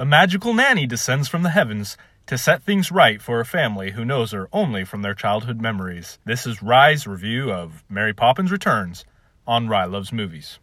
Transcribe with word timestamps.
A 0.00 0.06
magical 0.06 0.54
nanny 0.54 0.86
descends 0.86 1.28
from 1.28 1.42
the 1.42 1.50
heavens 1.50 1.98
to 2.24 2.38
set 2.38 2.62
things 2.62 2.90
right 2.90 3.20
for 3.20 3.38
a 3.38 3.44
family 3.44 3.90
who 3.90 4.02
knows 4.02 4.32
her 4.32 4.48
only 4.50 4.82
from 4.82 5.02
their 5.02 5.12
childhood 5.12 5.60
memories. 5.60 6.18
This 6.24 6.46
is 6.46 6.62
Ry's 6.62 7.06
review 7.06 7.52
of 7.52 7.84
Mary 7.86 8.14
Poppins 8.14 8.50
Returns 8.50 9.04
on 9.46 9.68
Rye 9.68 9.84
Loves 9.84 10.10
Movies. 10.10 10.58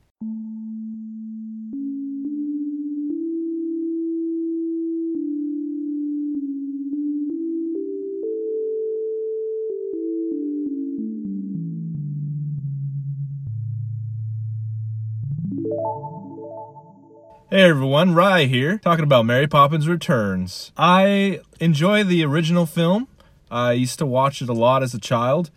Hey 17.50 17.62
everyone, 17.62 18.14
Ry 18.14 18.44
here, 18.44 18.78
talking 18.78 19.06
about 19.06 19.26
Mary 19.26 19.48
Poppins 19.48 19.88
Returns. 19.88 20.74
I 20.76 21.40
enjoy 21.62 22.04
the 22.04 22.26
original 22.26 22.66
film. 22.66 23.08
I 23.50 23.72
used 23.72 24.00
to 24.00 24.06
watch 24.06 24.42
it 24.42 24.50
a 24.50 24.54
lot 24.54 24.84
as 24.84 24.94
a 24.94 25.00
child. 25.00 25.50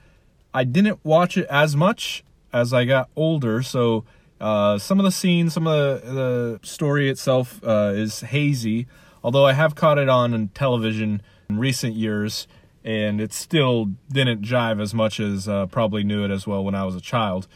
I 0.54 0.62
didn't 0.62 1.00
watch 1.02 1.36
it 1.36 1.48
as 1.50 1.74
much 1.74 2.22
as 2.52 2.72
I 2.72 2.84
got 2.84 3.10
older, 3.16 3.60
so 3.64 4.04
uh, 4.40 4.78
some 4.78 5.00
of 5.00 5.04
the 5.04 5.10
scenes, 5.10 5.52
some 5.52 5.66
of 5.66 6.04
the, 6.04 6.12
the 6.12 6.60
story 6.62 7.10
itself 7.10 7.60
uh, 7.64 7.90
is 7.92 8.20
hazy. 8.20 8.86
Although 9.24 9.46
I 9.46 9.54
have 9.54 9.74
caught 9.74 9.98
it 9.98 10.08
on 10.08 10.50
television 10.54 11.22
in 11.48 11.58
recent 11.58 11.96
years, 11.96 12.46
and 12.84 13.20
it 13.20 13.32
still 13.32 13.86
didn't 14.08 14.42
jive 14.42 14.80
as 14.80 14.94
much 14.94 15.18
as 15.18 15.48
uh, 15.48 15.66
probably 15.66 16.04
knew 16.04 16.24
it 16.24 16.30
as 16.30 16.46
well 16.46 16.62
when 16.64 16.76
I 16.76 16.84
was 16.84 16.94
a 16.94 17.00
child. 17.00 17.48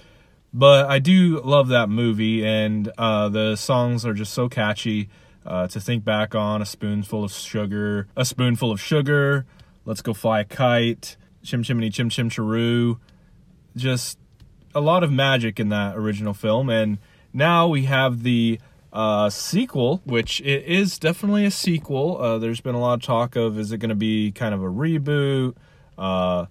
But 0.57 0.87
I 0.87 1.01
do 1.01 1.41
love 1.43 1.67
that 1.69 1.89
movie, 1.89 2.47
and 2.47 2.89
uh, 2.97 3.29
the 3.29 3.57
songs 3.57 4.07
are 4.07 4.15
just 4.15 4.33
so 4.33 4.49
catchy. 4.49 5.09
Uh, 5.45 5.67
to 5.69 5.79
think 5.79 6.05
back 6.05 6.35
on 6.35 6.63
a 6.63 6.65
spoonful 6.65 7.23
of 7.23 7.31
sugar, 7.31 8.09
a 8.17 8.25
spoonful 8.25 8.73
of 8.73 8.81
sugar, 8.81 9.45
let's 9.85 10.01
go 10.01 10.15
fly 10.15 10.41
a 10.41 10.45
kite, 10.45 11.19
chim 11.43 11.63
chimney 11.63 11.91
chim 11.91 12.09
chim 12.09 12.31
chiroo. 12.31 12.99
Just 13.77 14.17
a 14.75 14.81
lot 14.81 15.03
of 15.03 15.13
magic 15.13 15.61
in 15.61 15.69
that 15.69 15.97
original 15.97 16.33
film, 16.33 16.71
and 16.71 16.97
now 17.35 17.69
we 17.69 17.85
have 17.85 18.23
the 18.23 18.59
uh, 18.91 19.29
sequel, 19.29 20.01
which 20.05 20.41
it 20.41 20.65
is 20.65 20.99
definitely 20.99 21.45
a 21.45 21.51
sequel. 21.51 22.17
Uh, 22.17 22.39
there's 22.39 22.63
been 22.63 22.77
a 22.77 22.81
lot 22.81 22.95
of 22.95 23.03
talk 23.03 23.37
of 23.37 23.59
is 23.59 23.71
it 23.73 23.79
going 23.79 23.91
to 23.91 23.95
be 23.95 24.31
kind 24.33 24.55
of 24.55 24.63
a 24.63 24.71
reboot? 24.71 25.57
Uh, 25.99 26.47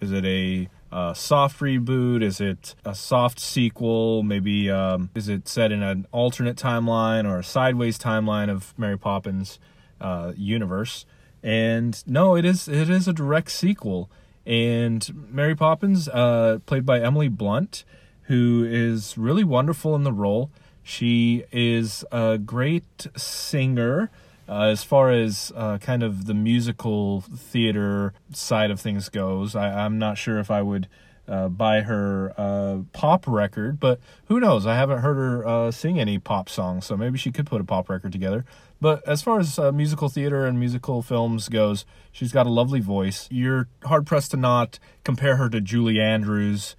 is 0.00 0.12
it 0.12 0.24
a 0.24 0.68
a 0.90 1.14
soft 1.14 1.60
reboot? 1.60 2.22
Is 2.22 2.40
it 2.40 2.74
a 2.84 2.94
soft 2.94 3.40
sequel? 3.40 4.22
Maybe 4.22 4.70
um, 4.70 5.10
is 5.14 5.28
it 5.28 5.48
set 5.48 5.72
in 5.72 5.82
an 5.82 6.06
alternate 6.12 6.56
timeline 6.56 7.28
or 7.28 7.38
a 7.38 7.44
sideways 7.44 7.98
timeline 7.98 8.50
of 8.50 8.74
Mary 8.78 8.98
Poppins 8.98 9.58
uh, 10.00 10.32
universe? 10.36 11.06
And 11.42 12.02
no, 12.06 12.36
it 12.36 12.44
is 12.44 12.68
it 12.68 12.90
is 12.90 13.06
a 13.06 13.12
direct 13.12 13.50
sequel. 13.50 14.10
And 14.46 15.28
Mary 15.30 15.54
Poppins, 15.54 16.08
uh, 16.08 16.60
played 16.64 16.86
by 16.86 17.00
Emily 17.00 17.28
Blunt, 17.28 17.84
who 18.22 18.64
is 18.66 19.18
really 19.18 19.44
wonderful 19.44 19.94
in 19.94 20.04
the 20.04 20.12
role. 20.12 20.50
She 20.82 21.44
is 21.52 22.02
a 22.10 22.38
great 22.38 23.08
singer. 23.14 24.10
Uh, 24.48 24.62
as 24.62 24.82
far 24.82 25.10
as 25.10 25.52
uh, 25.54 25.76
kind 25.78 26.02
of 26.02 26.24
the 26.24 26.34
musical 26.34 27.20
theater 27.20 28.14
side 28.32 28.70
of 28.70 28.80
things 28.80 29.08
goes, 29.10 29.54
I, 29.54 29.84
am 29.84 29.98
not 29.98 30.16
sure 30.16 30.38
if 30.38 30.50
I 30.50 30.62
would 30.62 30.88
uh, 31.28 31.48
buy 31.48 31.82
her 31.82 32.32
uh, 32.38 32.78
pop 32.94 33.26
record, 33.26 33.78
but 33.78 34.00
who 34.28 34.40
knows? 34.40 34.66
I 34.66 34.74
haven't 34.74 35.00
heard 35.00 35.16
her 35.16 35.46
uh, 35.46 35.70
sing 35.70 36.00
any 36.00 36.18
pop 36.18 36.48
songs, 36.48 36.86
so 36.86 36.96
maybe 36.96 37.18
she 37.18 37.30
could 37.30 37.44
put 37.44 37.60
a 37.60 37.64
pop 37.64 37.90
record 37.90 38.12
together. 38.12 38.46
But 38.80 39.06
as 39.06 39.20
far 39.20 39.38
as 39.38 39.58
uh, 39.58 39.70
musical 39.70 40.08
theater 40.08 40.46
and 40.46 40.58
musical 40.58 41.02
films 41.02 41.50
goes, 41.50 41.84
she's 42.10 42.32
got 42.32 42.46
a 42.46 42.50
lovely 42.50 42.80
voice. 42.80 43.28
You're 43.30 43.68
hard 43.84 44.06
pressed 44.06 44.30
to 44.30 44.38
not 44.38 44.78
compare 45.04 45.36
her 45.36 45.50
to 45.50 45.60
Julie 45.60 46.00
Andrews, 46.00 46.74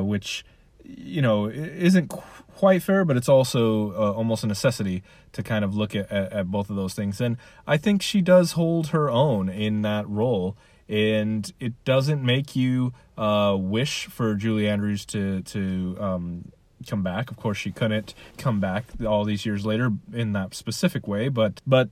which 0.00 0.44
you 0.82 1.22
know 1.22 1.48
isn't 1.48 2.12
quite 2.58 2.82
fair, 2.82 3.04
but 3.04 3.16
it's 3.16 3.28
also 3.28 3.92
uh, 3.92 4.12
almost 4.14 4.42
a 4.42 4.46
necessity 4.48 5.04
to 5.30 5.44
kind 5.44 5.64
of 5.64 5.76
look 5.76 5.94
at, 5.94 6.10
at, 6.10 6.32
at, 6.32 6.50
both 6.50 6.68
of 6.68 6.74
those 6.74 6.92
things. 6.92 7.20
And 7.20 7.36
I 7.68 7.76
think 7.76 8.02
she 8.02 8.20
does 8.20 8.52
hold 8.52 8.88
her 8.88 9.08
own 9.08 9.48
in 9.48 9.82
that 9.82 10.08
role. 10.08 10.56
And 10.88 11.52
it 11.60 11.84
doesn't 11.84 12.20
make 12.20 12.56
you 12.56 12.92
uh, 13.16 13.56
wish 13.56 14.06
for 14.06 14.34
Julie 14.34 14.66
Andrews 14.66 15.04
to 15.06 15.42
to 15.42 15.96
um, 16.00 16.50
come 16.88 17.02
back. 17.04 17.30
Of 17.30 17.36
course, 17.36 17.58
she 17.58 17.70
couldn't 17.70 18.14
come 18.38 18.58
back 18.58 18.86
all 19.06 19.24
these 19.24 19.46
years 19.46 19.64
later 19.64 19.92
in 20.12 20.32
that 20.32 20.54
specific 20.54 21.06
way, 21.06 21.28
but 21.28 21.60
but 21.66 21.90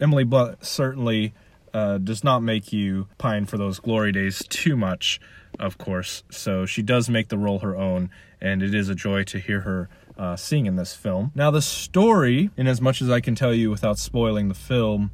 Emily 0.00 0.24
Blunt 0.24 0.64
certainly 0.64 1.32
uh, 1.72 1.98
does 1.98 2.24
not 2.24 2.42
make 2.42 2.72
you 2.72 3.08
pine 3.18 3.46
for 3.46 3.56
those 3.56 3.78
glory 3.78 4.12
days 4.12 4.42
too 4.48 4.76
much 4.76 5.20
of 5.58 5.78
course. 5.78 6.22
So 6.30 6.66
she 6.66 6.82
does 6.82 7.08
make 7.08 7.28
the 7.28 7.38
role 7.38 7.60
her 7.60 7.76
own, 7.76 8.10
and 8.40 8.62
it 8.62 8.74
is 8.74 8.88
a 8.88 8.94
joy 8.94 9.24
to 9.24 9.38
hear 9.38 9.60
her 9.60 9.88
uh, 10.18 10.36
sing 10.36 10.66
in 10.66 10.76
this 10.76 10.94
film. 10.94 11.32
Now, 11.34 11.50
the 11.50 11.62
story, 11.62 12.50
in 12.56 12.66
as 12.66 12.80
much 12.80 13.00
as 13.00 13.10
I 13.10 13.20
can 13.20 13.34
tell 13.34 13.54
you 13.54 13.70
without 13.70 13.98
spoiling 13.98 14.48
the 14.48 14.54
film, 14.54 15.10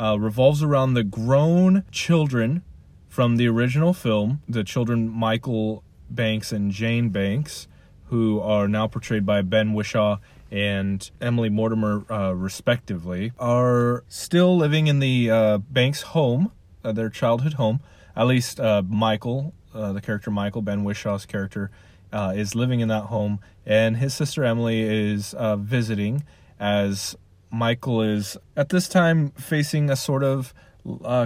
uh, 0.00 0.18
revolves 0.18 0.62
around 0.62 0.94
the 0.94 1.04
grown 1.04 1.84
children 1.90 2.62
from 3.08 3.36
the 3.36 3.46
original 3.46 3.92
film, 3.92 4.42
the 4.48 4.64
children 4.64 5.08
Michael 5.08 5.84
Banks 6.10 6.50
and 6.50 6.70
Jane 6.70 7.10
Banks, 7.10 7.68
who 8.06 8.40
are 8.40 8.68
now 8.68 8.86
portrayed 8.86 9.24
by 9.24 9.42
Ben 9.42 9.74
Whishaw 9.74 10.18
and 10.52 11.10
Emily 11.18 11.48
Mortimer, 11.48 12.04
uh, 12.12 12.32
respectively, 12.32 13.32
are 13.38 14.04
still 14.06 14.54
living 14.54 14.86
in 14.86 14.98
the 14.98 15.30
uh, 15.30 15.58
Banks 15.58 16.02
home, 16.02 16.52
uh, 16.84 16.92
their 16.92 17.08
childhood 17.08 17.54
home. 17.54 17.80
At 18.14 18.26
least 18.26 18.60
uh, 18.60 18.82
Michael 18.86 19.54
uh, 19.74 19.94
the 19.94 20.02
character 20.02 20.30
Michael, 20.30 20.60
Ben 20.60 20.84
Whishaw's 20.84 21.24
character, 21.24 21.70
uh, 22.12 22.34
is 22.36 22.54
living 22.54 22.80
in 22.80 22.88
that 22.88 23.04
home, 23.04 23.40
and 23.64 23.96
his 23.96 24.12
sister 24.12 24.44
Emily 24.44 24.82
is 24.82 25.34
visiting 25.40 26.24
as 26.60 27.16
Michael 27.50 28.02
is 28.02 28.36
at 28.54 28.68
this 28.68 28.86
time 28.86 29.30
facing 29.30 29.88
a 29.88 29.96
sort 29.96 30.22
of 30.22 30.52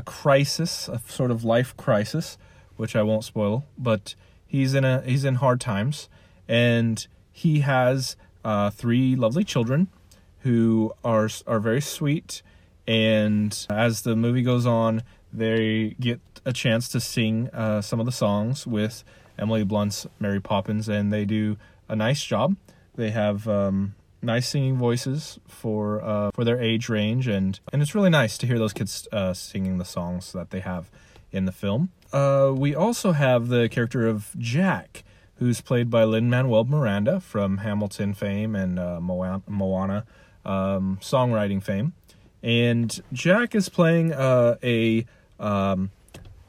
crisis, 0.05 0.89
a 0.89 1.01
sort 1.09 1.33
of 1.33 1.43
life 1.43 1.77
crisis, 1.77 2.39
which 2.77 2.95
I 2.95 3.03
won't 3.03 3.25
spoil, 3.25 3.65
but 3.77 4.15
he's 4.47 4.75
in 4.75 4.85
a 4.85 5.01
he's 5.01 5.25
in 5.25 5.37
hard 5.37 5.61
times, 5.61 6.09
and 6.47 7.05
he 7.33 7.61
has 7.61 8.17
uh, 8.47 8.71
three 8.71 9.17
lovely 9.17 9.43
children 9.43 9.89
who 10.41 10.93
are 11.05 11.29
are 11.49 11.59
very 11.59 11.81
sweet, 11.81 12.43
and 12.87 13.67
as 13.69 14.03
the 14.03 14.15
movie 14.15 14.43
goes 14.43 14.65
on, 14.67 15.03
they 15.33 15.97
get 15.99 16.21
a 16.45 16.53
chance 16.53 16.89
to 16.91 17.01
sing 17.01 17.51
uh, 17.53 17.81
some 17.83 17.99
of 17.99 18.07
the 18.07 18.13
songs 18.13 18.65
with 18.65 19.03
Emily 19.37 19.65
Blunt's 19.65 20.07
Mary 20.21 20.41
Poppins, 20.41 20.89
and 20.89 21.13
they 21.13 21.25
do 21.25 21.57
a 21.89 21.97
nice 21.97 22.23
job. 22.23 22.55
They 22.95 23.11
have 23.11 23.49
um, 23.49 23.97
nice 24.23 24.49
singing 24.49 24.77
voices 24.77 25.41
for 25.49 26.01
uh, 26.05 26.31
for 26.33 26.45
their 26.45 26.61
age 26.61 26.89
range, 26.89 27.27
and 27.27 27.59
and 27.73 27.83
it's 27.83 27.97
really 27.97 28.11
nice 28.11 28.39
to 28.39 28.47
hear 28.47 28.59
those 28.59 28.73
kids 28.73 29.09
uh, 29.11 29.35
singing 29.35 29.79
the 29.79 29.85
songs 29.85 30.33
that 30.33 30.51
they 30.51 30.61
have 30.61 30.89
in 31.33 31.47
the 31.47 31.53
film. 31.53 31.91
Uh, 32.13 32.53
we 32.55 32.77
also 32.77 33.11
have 33.11 33.49
the 33.49 33.69
character 33.69 34.07
of 34.07 34.31
Jack, 34.39 35.03
who's 35.37 35.61
played 35.61 35.91
by 35.91 36.05
Lin 36.05 36.31
Manuel 36.31 36.65
Miranda 36.65 37.21
from 37.21 37.59
Hamilton 37.59 38.15
fame 38.15 38.55
and 38.55 38.79
uh, 38.79 39.01
Moana 39.01 40.05
um, 40.45 40.99
songwriting 41.01 41.63
fame, 41.63 41.93
and 42.43 43.01
Jack 43.13 43.55
is 43.55 43.69
playing 43.69 44.13
uh, 44.13 44.57
a 44.63 45.05
um, 45.39 45.91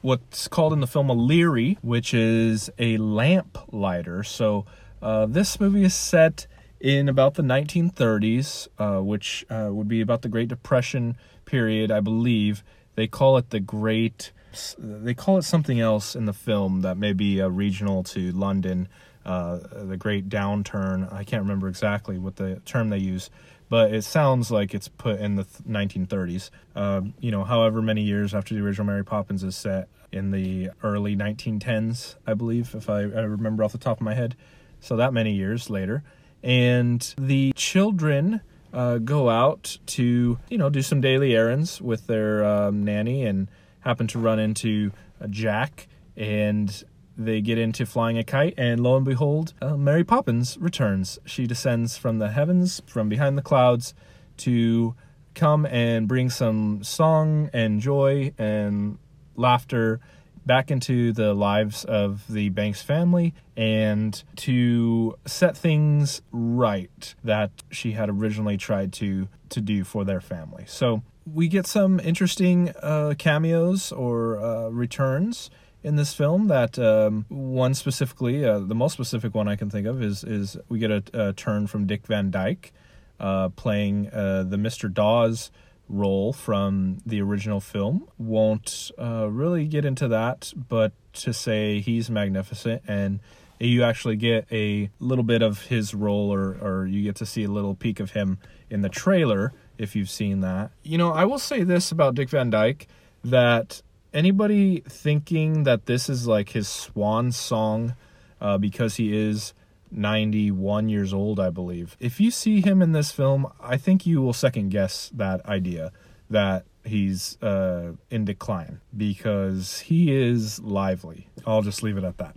what's 0.00 0.48
called 0.48 0.72
in 0.72 0.80
the 0.80 0.86
film 0.86 1.10
a 1.10 1.14
Leerie, 1.14 1.78
which 1.82 2.14
is 2.14 2.70
a 2.78 2.96
lamp 2.98 3.58
lighter. 3.72 4.22
So 4.22 4.64
uh, 5.02 5.26
this 5.26 5.60
movie 5.60 5.84
is 5.84 5.94
set 5.94 6.46
in 6.80 7.08
about 7.08 7.34
the 7.34 7.42
1930s, 7.42 8.68
uh, 8.78 9.02
which 9.02 9.44
uh, 9.50 9.68
would 9.70 9.88
be 9.88 10.00
about 10.00 10.22
the 10.22 10.28
Great 10.28 10.48
Depression 10.48 11.16
period, 11.44 11.90
I 11.90 12.00
believe. 12.00 12.62
They 12.94 13.06
call 13.06 13.36
it 13.36 13.50
the 13.50 13.60
Great. 13.60 14.32
They 14.78 15.14
call 15.14 15.38
it 15.38 15.42
something 15.42 15.80
else 15.80 16.16
in 16.16 16.24
the 16.24 16.32
film 16.32 16.82
that 16.82 16.96
may 16.96 17.12
be 17.12 17.40
uh, 17.40 17.48
regional 17.48 18.02
to 18.04 18.32
London. 18.32 18.88
Uh, 19.24 19.58
the 19.84 19.96
Great 19.98 20.30
Downturn. 20.30 21.12
I 21.12 21.22
can't 21.22 21.42
remember 21.42 21.68
exactly 21.68 22.16
what 22.16 22.36
the 22.36 22.62
term 22.64 22.88
they 22.88 22.96
use, 22.96 23.28
but 23.68 23.92
it 23.92 24.02
sounds 24.02 24.50
like 24.50 24.72
it's 24.72 24.88
put 24.88 25.20
in 25.20 25.34
the 25.34 25.44
1930s. 25.68 26.48
Uh, 26.74 27.02
you 27.20 27.30
know, 27.30 27.44
however 27.44 27.82
many 27.82 28.00
years 28.00 28.32
after 28.32 28.54
the 28.54 28.62
original 28.62 28.86
Mary 28.86 29.04
Poppins 29.04 29.44
is 29.44 29.54
set 29.54 29.88
in 30.12 30.30
the 30.30 30.70
early 30.82 31.14
1910s, 31.14 32.14
I 32.26 32.32
believe, 32.32 32.74
if 32.74 32.88
I, 32.88 33.00
I 33.00 33.02
remember 33.02 33.64
off 33.64 33.72
the 33.72 33.78
top 33.78 33.98
of 33.98 34.02
my 34.02 34.14
head. 34.14 34.34
So 34.80 34.96
that 34.96 35.12
many 35.12 35.34
years 35.34 35.68
later, 35.68 36.02
and 36.42 37.14
the 37.18 37.52
children 37.54 38.40
uh, 38.72 38.98
go 38.98 39.28
out 39.28 39.76
to 39.86 40.38
you 40.48 40.58
know 40.58 40.70
do 40.70 40.82
some 40.82 41.00
daily 41.00 41.34
errands 41.34 41.82
with 41.82 42.06
their 42.06 42.44
um, 42.44 42.84
nanny 42.84 43.26
and 43.26 43.48
happen 43.88 44.06
to 44.06 44.18
run 44.18 44.38
into 44.38 44.92
Jack 45.30 45.88
and 46.14 46.84
they 47.16 47.40
get 47.40 47.56
into 47.56 47.86
flying 47.86 48.18
a 48.18 48.22
kite, 48.22 48.54
and 48.58 48.80
lo 48.80 48.96
and 48.96 49.04
behold, 49.04 49.54
uh, 49.62 49.76
Mary 49.76 50.04
Poppins 50.04 50.58
returns. 50.60 51.18
She 51.24 51.46
descends 51.46 51.96
from 51.96 52.18
the 52.18 52.28
heavens, 52.28 52.82
from 52.86 53.08
behind 53.08 53.38
the 53.38 53.42
clouds, 53.42 53.94
to 54.38 54.94
come 55.34 55.64
and 55.66 56.06
bring 56.06 56.28
some 56.28 56.84
song 56.84 57.48
and 57.52 57.80
joy 57.80 58.32
and 58.36 58.98
laughter 59.36 60.00
back 60.44 60.70
into 60.70 61.12
the 61.12 61.32
lives 61.32 61.84
of 61.84 62.24
the 62.28 62.50
Banks 62.50 62.82
family 62.82 63.34
and 63.56 64.22
to 64.36 65.16
set 65.26 65.56
things 65.56 66.22
right 66.30 67.14
that 67.24 67.50
she 67.70 67.92
had 67.92 68.08
originally 68.10 68.56
tried 68.56 68.92
to 68.92 69.28
to 69.50 69.60
do 69.60 69.84
for 69.84 70.04
their 70.04 70.20
family. 70.20 70.64
So 70.66 71.02
we 71.32 71.48
get 71.48 71.66
some 71.66 72.00
interesting 72.00 72.72
uh, 72.82 73.14
cameos 73.18 73.92
or 73.92 74.38
uh, 74.38 74.68
returns 74.68 75.50
in 75.82 75.96
this 75.96 76.14
film. 76.14 76.48
That 76.48 76.78
um, 76.78 77.26
one 77.28 77.74
specifically, 77.74 78.44
uh, 78.44 78.60
the 78.60 78.74
most 78.74 78.92
specific 78.92 79.34
one 79.34 79.48
I 79.48 79.56
can 79.56 79.70
think 79.70 79.86
of 79.86 80.02
is 80.02 80.24
is 80.24 80.56
we 80.68 80.78
get 80.78 80.90
a, 80.90 81.02
a 81.12 81.32
turn 81.32 81.66
from 81.66 81.86
Dick 81.86 82.06
Van 82.06 82.30
Dyke 82.30 82.72
uh, 83.20 83.48
playing 83.50 84.08
uh, 84.08 84.44
the 84.44 84.56
Mr. 84.56 84.92
Dawes 84.92 85.50
role 85.88 86.32
from 86.32 86.98
the 87.06 87.20
original 87.20 87.60
film. 87.60 88.08
Won't 88.18 88.90
uh, 88.98 89.28
really 89.30 89.66
get 89.66 89.84
into 89.84 90.08
that, 90.08 90.52
but 90.54 90.92
to 91.14 91.32
say 91.32 91.80
he's 91.80 92.10
magnificent 92.10 92.82
and 92.86 93.20
you 93.60 93.82
actually 93.82 94.16
get 94.16 94.46
a 94.52 94.90
little 95.00 95.24
bit 95.24 95.42
of 95.42 95.62
his 95.62 95.94
role 95.94 96.32
or, 96.32 96.56
or 96.60 96.86
you 96.86 97.02
get 97.02 97.16
to 97.16 97.26
see 97.26 97.44
a 97.44 97.50
little 97.50 97.74
peek 97.74 98.00
of 98.00 98.12
him 98.12 98.38
in 98.70 98.82
the 98.82 98.88
trailer 98.88 99.52
if 99.78 99.96
you've 99.96 100.10
seen 100.10 100.40
that. 100.40 100.70
You 100.82 100.98
know, 100.98 101.12
I 101.12 101.24
will 101.24 101.38
say 101.38 101.62
this 101.62 101.90
about 101.90 102.14
Dick 102.14 102.30
Van 102.30 102.50
Dyke 102.50 102.86
that 103.24 103.82
anybody 104.12 104.82
thinking 104.88 105.64
that 105.64 105.86
this 105.86 106.08
is 106.08 106.26
like 106.26 106.50
his 106.50 106.68
swan 106.68 107.32
song 107.32 107.94
uh, 108.40 108.58
because 108.58 108.96
he 108.96 109.16
is 109.16 109.54
91 109.90 110.88
years 110.88 111.12
old, 111.12 111.40
I 111.40 111.50
believe. 111.50 111.96
If 111.98 112.20
you 112.20 112.30
see 112.30 112.60
him 112.60 112.82
in 112.82 112.92
this 112.92 113.10
film, 113.10 113.50
I 113.60 113.76
think 113.76 114.06
you 114.06 114.20
will 114.20 114.32
second 114.32 114.70
guess 114.70 115.10
that 115.14 115.44
idea 115.46 115.92
that 116.30 116.64
he's 116.84 117.40
uh, 117.42 117.92
in 118.10 118.24
decline 118.24 118.80
because 118.96 119.80
he 119.80 120.12
is 120.14 120.60
lively. 120.60 121.28
I'll 121.46 121.62
just 121.62 121.82
leave 121.82 121.96
it 121.96 122.04
at 122.04 122.18
that. 122.18 122.36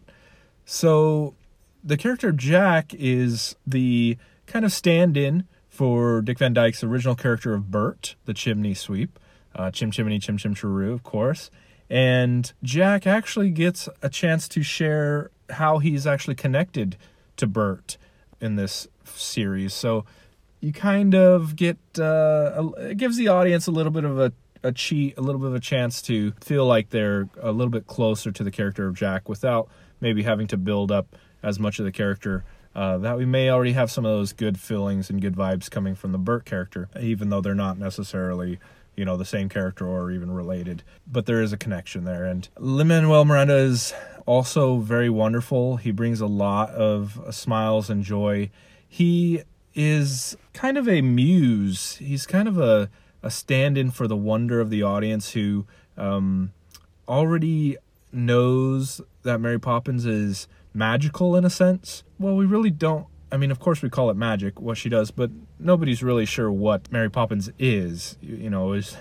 So, 0.73 1.35
the 1.83 1.97
character 1.97 2.31
Jack 2.31 2.93
is 2.93 3.57
the 3.67 4.17
kind 4.47 4.63
of 4.63 4.71
stand 4.71 5.17
in 5.17 5.45
for 5.67 6.21
Dick 6.21 6.39
Van 6.39 6.53
Dyke's 6.53 6.81
original 6.81 7.13
character 7.13 7.53
of 7.53 7.69
Bert, 7.69 8.15
the 8.23 8.33
chimney 8.33 8.73
sweep. 8.73 9.19
Uh, 9.53 9.69
chim 9.69 9.91
Chimney, 9.91 10.17
Chim 10.17 10.37
Chim 10.37 10.55
Cheroo, 10.55 10.93
of 10.93 11.03
course. 11.03 11.51
And 11.89 12.53
Jack 12.63 13.05
actually 13.05 13.49
gets 13.49 13.89
a 14.01 14.07
chance 14.07 14.47
to 14.47 14.63
share 14.63 15.29
how 15.49 15.79
he's 15.79 16.07
actually 16.07 16.35
connected 16.35 16.95
to 17.35 17.47
Bert 17.47 17.97
in 18.39 18.55
this 18.55 18.87
series. 19.03 19.73
So 19.73 20.05
you 20.61 20.71
kind 20.71 21.13
of 21.13 21.57
get 21.57 21.79
uh, 21.99 22.69
it 22.77 22.95
gives 22.95 23.17
the 23.17 23.27
audience 23.27 23.67
a 23.67 23.71
little 23.71 23.91
bit 23.91 24.05
of 24.05 24.17
a 24.17 24.31
a 24.63 24.71
cheat, 24.71 25.17
a 25.17 25.21
little 25.21 25.41
bit 25.41 25.47
of 25.47 25.55
a 25.55 25.59
chance 25.59 26.01
to 26.03 26.31
feel 26.39 26.65
like 26.65 26.91
they're 26.91 27.27
a 27.41 27.51
little 27.51 27.71
bit 27.71 27.87
closer 27.87 28.31
to 28.31 28.43
the 28.43 28.51
character 28.51 28.87
of 28.87 28.95
Jack 28.95 29.27
without 29.27 29.67
maybe 30.01 30.23
having 30.23 30.47
to 30.47 30.57
build 30.57 30.91
up 30.91 31.15
as 31.41 31.59
much 31.59 31.79
of 31.79 31.85
the 31.85 31.91
character. 31.91 32.43
Uh, 32.73 32.97
that 32.97 33.17
we 33.17 33.25
may 33.25 33.49
already 33.49 33.73
have 33.73 33.91
some 33.91 34.05
of 34.05 34.11
those 34.11 34.33
good 34.33 34.57
feelings 34.59 35.09
and 35.09 35.21
good 35.21 35.35
vibes 35.35 35.69
coming 35.69 35.93
from 35.93 36.11
the 36.11 36.17
Bert 36.17 36.45
character, 36.45 36.89
even 36.99 37.29
though 37.29 37.41
they're 37.41 37.53
not 37.53 37.77
necessarily 37.77 38.59
you 38.95 39.05
know 39.05 39.17
the 39.17 39.25
same 39.25 39.49
character 39.49 39.87
or 39.87 40.11
even 40.11 40.31
related. 40.31 40.83
But 41.07 41.25
there 41.25 41.41
is 41.41 41.53
a 41.53 41.57
connection 41.57 42.03
there. 42.03 42.25
And 42.25 42.47
lin 42.57 42.87
manuel 42.87 43.25
miranda 43.25 43.55
is 43.55 43.93
also 44.25 44.77
very 44.77 45.09
wonderful. 45.09 45.77
He 45.77 45.91
brings 45.91 46.21
a 46.21 46.27
lot 46.27 46.69
of 46.71 47.19
smiles 47.31 47.89
and 47.89 48.03
joy. 48.03 48.49
He 48.87 49.43
is 49.73 50.37
kind 50.53 50.77
of 50.77 50.87
a 50.87 51.01
muse. 51.01 51.95
He's 51.95 52.25
kind 52.25 52.47
of 52.47 52.57
a, 52.57 52.89
a 53.23 53.31
stand-in 53.31 53.91
for 53.91 54.07
the 54.07 54.17
wonder 54.17 54.59
of 54.59 54.69
the 54.69 54.83
audience 54.83 55.31
who 55.31 55.65
um, 55.97 56.51
already 57.07 57.77
knows 58.13 59.01
that 59.23 59.39
mary 59.39 59.59
poppins 59.59 60.05
is 60.05 60.47
magical 60.73 61.35
in 61.35 61.45
a 61.45 61.49
sense 61.49 62.03
well 62.19 62.35
we 62.35 62.45
really 62.45 62.71
don't 62.71 63.07
I 63.31 63.37
mean, 63.37 63.51
of 63.51 63.59
course, 63.59 63.81
we 63.81 63.89
call 63.89 64.09
it 64.09 64.17
magic, 64.17 64.59
what 64.59 64.77
she 64.77 64.89
does, 64.89 65.09
but 65.09 65.31
nobody's 65.57 66.03
really 66.03 66.25
sure 66.25 66.51
what 66.51 66.91
Mary 66.91 67.09
Poppins 67.09 67.49
is. 67.57 68.17
You 68.21 68.49
know, 68.49 68.73
is 68.73 68.97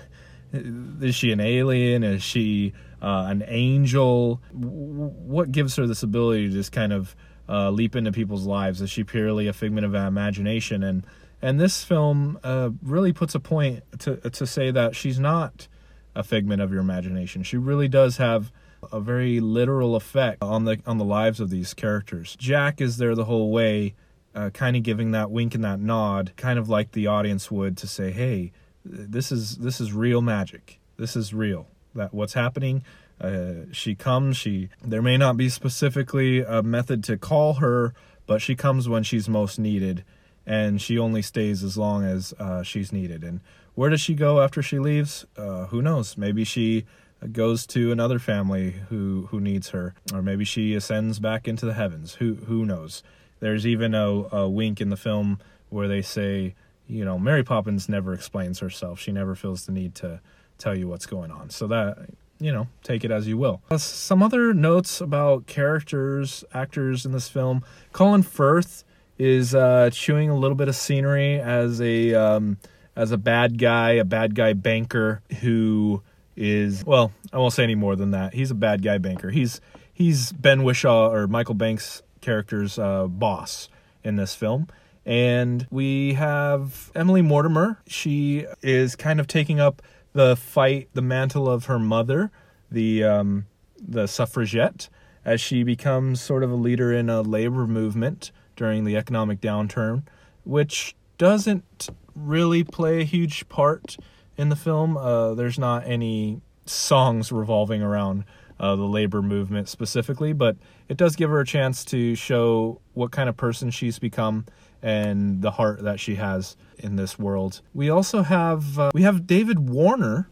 is 0.53 1.15
she 1.15 1.31
an 1.31 1.41
alien? 1.41 2.03
Is 2.03 2.23
she 2.23 2.73
uh, 3.01 3.25
an 3.27 3.43
angel? 3.47 4.41
What 4.53 5.51
gives 5.51 5.75
her 5.75 5.85
this 5.85 6.01
ability 6.01 6.47
to 6.47 6.53
just 6.53 6.71
kind 6.71 6.93
of 6.93 7.15
uh, 7.49 7.71
leap 7.71 7.95
into 7.95 8.11
people's 8.11 8.45
lives? 8.45 8.81
Is 8.81 8.89
she 8.89 9.03
purely 9.03 9.47
a 9.47 9.53
figment 9.53 9.85
of 9.85 9.93
imagination? 9.93 10.81
And 10.83 11.05
and 11.41 11.59
this 11.59 11.83
film 11.83 12.39
uh, 12.43 12.69
really 12.81 13.11
puts 13.11 13.35
a 13.35 13.39
point 13.39 13.83
to 13.99 14.15
to 14.17 14.47
say 14.47 14.71
that 14.71 14.95
she's 14.95 15.19
not 15.19 15.67
a 16.15 16.23
figment 16.23 16.61
of 16.61 16.71
your 16.71 16.81
imagination. 16.81 17.43
She 17.43 17.57
really 17.57 17.89
does 17.89 18.15
have 18.17 18.51
a 18.91 18.99
very 18.99 19.39
literal 19.39 19.95
effect 19.95 20.41
on 20.41 20.65
the 20.65 20.79
on 20.85 20.97
the 20.97 21.05
lives 21.05 21.39
of 21.39 21.49
these 21.49 21.73
characters. 21.73 22.35
Jack 22.39 22.81
is 22.81 22.97
there 22.97 23.15
the 23.15 23.25
whole 23.25 23.51
way 23.51 23.95
uh, 24.33 24.49
kind 24.51 24.75
of 24.75 24.83
giving 24.83 25.11
that 25.11 25.31
wink 25.31 25.55
and 25.55 25.63
that 25.63 25.79
nod, 25.79 26.33
kind 26.37 26.57
of 26.57 26.69
like 26.69 26.91
the 26.91 27.07
audience 27.07 27.51
would 27.51 27.77
to 27.77 27.87
say, 27.87 28.11
"Hey, 28.11 28.51
this 28.85 29.31
is 29.31 29.57
this 29.57 29.81
is 29.81 29.93
real 29.93 30.21
magic. 30.21 30.79
This 30.97 31.15
is 31.15 31.33
real. 31.33 31.67
That 31.95 32.13
what's 32.13 32.33
happening." 32.33 32.83
Uh, 33.19 33.65
she 33.71 33.93
comes. 33.93 34.37
She 34.37 34.69
there 34.83 35.01
may 35.01 35.17
not 35.17 35.37
be 35.37 35.49
specifically 35.49 36.39
a 36.41 36.63
method 36.63 37.03
to 37.05 37.17
call 37.17 37.55
her, 37.55 37.93
but 38.25 38.41
she 38.41 38.55
comes 38.55 38.89
when 38.89 39.03
she's 39.03 39.29
most 39.29 39.59
needed, 39.59 40.03
and 40.45 40.81
she 40.81 40.97
only 40.97 41.21
stays 41.21 41.63
as 41.63 41.77
long 41.77 42.03
as 42.03 42.33
uh, 42.39 42.63
she's 42.63 42.91
needed. 42.91 43.23
And 43.23 43.41
where 43.75 43.89
does 43.89 44.01
she 44.01 44.15
go 44.15 44.41
after 44.41 44.61
she 44.61 44.79
leaves? 44.79 45.25
Uh, 45.37 45.65
who 45.67 45.81
knows? 45.81 46.17
Maybe 46.17 46.43
she 46.43 46.85
goes 47.31 47.67
to 47.67 47.91
another 47.91 48.19
family 48.19 48.75
who 48.89 49.27
who 49.29 49.39
needs 49.39 49.69
her, 49.69 49.93
or 50.13 50.21
maybe 50.21 50.43
she 50.43 50.73
ascends 50.73 51.19
back 51.19 51.47
into 51.47 51.65
the 51.65 51.73
heavens. 51.73 52.15
Who 52.15 52.35
who 52.35 52.65
knows? 52.65 53.03
There's 53.39 53.65
even 53.65 53.93
a, 53.93 54.07
a 54.35 54.49
wink 54.49 54.81
in 54.81 54.89
the 54.89 54.97
film 54.97 55.39
where 55.69 55.87
they 55.87 56.01
say, 56.01 56.55
you 56.87 57.03
know, 57.03 57.17
Mary 57.17 57.43
Poppins 57.43 57.89
never 57.89 58.13
explains 58.13 58.59
herself. 58.59 58.99
She 58.99 59.11
never 59.11 59.35
feels 59.35 59.65
the 59.65 59.71
need 59.71 59.95
to 59.95 60.21
tell 60.57 60.77
you 60.77 60.87
what's 60.87 61.05
going 61.05 61.31
on. 61.31 61.49
So 61.49 61.65
that, 61.67 62.09
you 62.39 62.51
know, 62.51 62.67
take 62.83 63.03
it 63.03 63.09
as 63.09 63.27
you 63.27 63.37
will. 63.37 63.61
Uh, 63.71 63.77
some 63.77 64.21
other 64.21 64.53
notes 64.53 65.01
about 65.01 65.47
characters, 65.47 66.43
actors 66.53 67.05
in 67.05 67.13
this 67.13 67.29
film. 67.29 67.63
Colin 67.93 68.21
Firth 68.21 68.83
is 69.17 69.55
uh, 69.55 69.89
chewing 69.91 70.29
a 70.29 70.35
little 70.35 70.55
bit 70.55 70.67
of 70.67 70.75
scenery 70.75 71.39
as 71.39 71.81
a 71.81 72.13
um, 72.13 72.57
as 72.95 73.11
a 73.11 73.17
bad 73.17 73.57
guy, 73.57 73.91
a 73.91 74.03
bad 74.03 74.35
guy 74.35 74.53
banker 74.53 75.21
who 75.41 76.03
is 76.41 76.83
well, 76.83 77.11
I 77.31 77.37
won't 77.37 77.53
say 77.53 77.63
any 77.63 77.75
more 77.75 77.95
than 77.95 78.11
that. 78.11 78.33
He's 78.33 78.49
a 78.49 78.55
bad 78.55 78.81
guy 78.81 78.97
banker. 78.97 79.29
He's 79.29 79.61
he's 79.93 80.31
Ben 80.31 80.61
Whishaw 80.61 81.11
or 81.11 81.27
Michael 81.27 81.53
Banks 81.53 82.01
character's 82.19 82.79
uh, 82.79 83.07
boss 83.07 83.69
in 84.03 84.15
this 84.15 84.33
film. 84.33 84.67
And 85.05 85.67
we 85.69 86.13
have 86.13 86.91
Emily 86.95 87.21
Mortimer. 87.21 87.79
She 87.87 88.45
is 88.61 88.95
kind 88.95 89.19
of 89.19 89.27
taking 89.27 89.59
up 89.59 89.81
the 90.13 90.35
fight, 90.35 90.89
the 90.93 91.01
mantle 91.01 91.47
of 91.47 91.65
her 91.65 91.79
mother, 91.79 92.31
the 92.71 93.03
um, 93.03 93.45
the 93.79 94.07
suffragette, 94.07 94.89
as 95.23 95.39
she 95.39 95.63
becomes 95.63 96.21
sort 96.21 96.43
of 96.43 96.51
a 96.51 96.55
leader 96.55 96.91
in 96.91 97.07
a 97.07 97.21
labor 97.21 97.67
movement 97.67 98.31
during 98.55 98.83
the 98.83 98.97
economic 98.97 99.41
downturn, 99.41 100.03
which 100.43 100.95
doesn't 101.19 101.89
really 102.15 102.63
play 102.63 103.01
a 103.01 103.05
huge 103.05 103.47
part 103.47 103.97
in 104.41 104.49
the 104.49 104.55
film. 104.55 104.97
Uh, 104.97 105.35
there's 105.35 105.59
not 105.59 105.85
any 105.85 106.41
songs 106.65 107.31
revolving 107.31 107.83
around 107.83 108.25
uh, 108.59 108.75
the 108.75 108.83
labor 108.83 109.21
movement 109.21 109.69
specifically, 109.69 110.33
but 110.33 110.57
it 110.89 110.97
does 110.97 111.15
give 111.15 111.29
her 111.29 111.39
a 111.39 111.45
chance 111.45 111.85
to 111.85 112.15
show 112.15 112.81
what 112.93 113.11
kind 113.11 113.29
of 113.29 113.37
person 113.37 113.69
she's 113.69 113.99
become 113.99 114.45
and 114.81 115.43
the 115.43 115.51
heart 115.51 115.83
that 115.83 115.99
she 115.99 116.15
has 116.15 116.57
in 116.79 116.95
this 116.95 117.19
world. 117.19 117.61
We 117.73 117.89
also 117.89 118.23
have 118.23 118.79
uh, 118.79 118.91
we 118.95 119.03
have 119.03 119.27
David 119.27 119.69
Warner, 119.69 120.27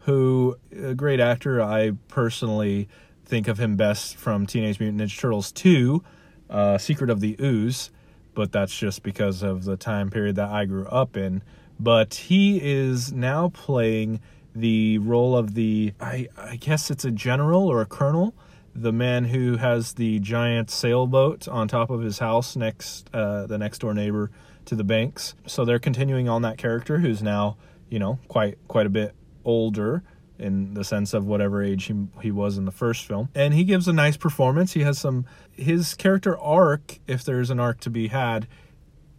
who 0.00 0.56
a 0.74 0.94
great 0.94 1.20
actor. 1.20 1.62
I 1.62 1.92
personally 2.08 2.88
think 3.26 3.46
of 3.46 3.58
him 3.58 3.76
best 3.76 4.16
from 4.16 4.46
Teenage 4.46 4.80
Mutant 4.80 5.02
Ninja 5.02 5.18
Turtles 5.18 5.52
2, 5.52 6.02
uh, 6.48 6.78
Secret 6.78 7.10
of 7.10 7.20
the 7.20 7.36
Ooze, 7.38 7.90
but 8.34 8.52
that's 8.52 8.76
just 8.76 9.02
because 9.02 9.42
of 9.42 9.64
the 9.64 9.76
time 9.76 10.08
period 10.10 10.36
that 10.36 10.48
I 10.48 10.64
grew 10.64 10.86
up 10.86 11.16
in. 11.16 11.42
But 11.82 12.14
he 12.14 12.60
is 12.62 13.10
now 13.12 13.48
playing 13.48 14.20
the 14.54 14.98
role 14.98 15.36
of 15.36 15.54
the 15.54 15.94
I, 16.00 16.28
I 16.36 16.56
guess 16.56 16.90
it's 16.90 17.04
a 17.04 17.10
general 17.10 17.68
or 17.68 17.80
a 17.80 17.86
colonel 17.86 18.34
the 18.74 18.92
man 18.92 19.24
who 19.24 19.56
has 19.56 19.94
the 19.94 20.18
giant 20.20 20.70
sailboat 20.70 21.48
on 21.48 21.68
top 21.68 21.90
of 21.90 22.02
his 22.02 22.18
house 22.18 22.56
next 22.56 23.08
uh, 23.12 23.46
the 23.46 23.58
next 23.58 23.80
door 23.80 23.94
neighbor 23.94 24.30
to 24.66 24.74
the 24.74 24.84
banks. 24.84 25.34
So 25.46 25.64
they're 25.64 25.78
continuing 25.78 26.28
on 26.28 26.42
that 26.42 26.58
character 26.58 26.98
who's 26.98 27.22
now 27.22 27.56
you 27.88 27.98
know 27.98 28.18
quite 28.28 28.58
quite 28.68 28.86
a 28.86 28.90
bit 28.90 29.14
older 29.44 30.02
in 30.38 30.72
the 30.72 30.84
sense 30.84 31.12
of 31.12 31.26
whatever 31.26 31.62
age 31.62 31.84
he, 31.84 32.06
he 32.22 32.30
was 32.30 32.56
in 32.56 32.64
the 32.64 32.70
first 32.70 33.04
film. 33.04 33.28
And 33.34 33.52
he 33.52 33.62
gives 33.62 33.86
a 33.88 33.92
nice 33.92 34.16
performance. 34.16 34.72
He 34.72 34.80
has 34.80 34.98
some 34.98 35.26
his 35.52 35.94
character 35.94 36.38
arc 36.38 36.98
if 37.06 37.24
there's 37.24 37.50
an 37.50 37.60
arc 37.60 37.80
to 37.80 37.90
be 37.90 38.08
had 38.08 38.46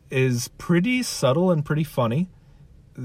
is 0.09 0.49
pretty 0.57 1.03
subtle 1.03 1.51
and 1.51 1.63
pretty 1.63 1.83
funny 1.83 2.29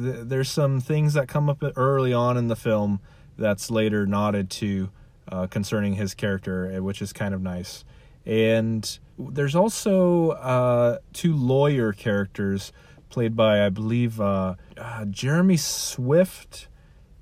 th- 0.03 0.27
there's 0.27 0.51
some 0.51 0.81
things 0.81 1.15
that 1.15 1.29
come 1.29 1.49
up 1.49 1.63
early 1.77 2.13
on 2.13 2.37
in 2.37 2.49
the 2.49 2.57
film 2.57 3.01
that's 3.39 3.71
later 3.71 4.07
nodded 4.07 4.51
to 4.51 4.91
uh, 5.29 5.47
concerning 5.47 5.95
his 5.95 6.15
character, 6.15 6.71
eh, 6.71 6.79
which 6.79 7.03
is 7.03 7.13
kind 7.13 7.35
of 7.35 7.43
nice. 7.43 7.85
And 8.25 8.99
there's 9.19 9.55
also 9.55 10.31
uh, 10.31 10.99
two 11.13 11.35
lawyer 11.35 11.93
characters 11.93 12.73
played 13.09 13.37
by, 13.37 13.65
I 13.65 13.69
believe, 13.69 14.21
uh, 14.21 14.57
uh 14.77 15.05
Jeremy 15.07 15.57
Swift 15.57 16.69